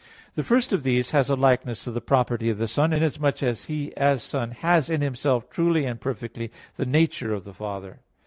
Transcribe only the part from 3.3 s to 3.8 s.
as